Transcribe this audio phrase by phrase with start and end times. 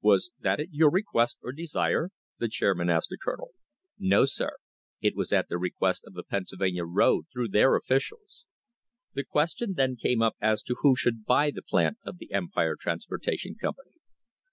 [0.00, 3.50] "Was that at your request or desire?" the chairman asked the Colonel.
[3.98, 4.58] "No, sir.
[5.00, 8.44] It was at the request of the Pennsylvania road through their officials."
[9.14, 12.76] The question then came up as to who should buy the plant of the Empire
[12.78, 13.94] Transportation Company.